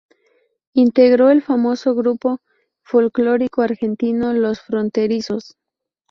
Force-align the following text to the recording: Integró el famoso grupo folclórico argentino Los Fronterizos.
Integró 0.73 1.29
el 1.29 1.43
famoso 1.43 1.93
grupo 1.93 2.41
folclórico 2.81 3.61
argentino 3.61 4.33
Los 4.33 4.59
Fronterizos. 4.61 5.57